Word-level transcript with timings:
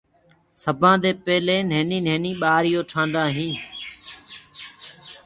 سبآندي 0.63 1.11
پيلي 1.25 1.57
نهيني 1.69 1.99
نهيني 2.05 2.31
ٻآريون 2.41 2.87
ٺآندآ 2.91 3.23
هين۔ 3.35 3.53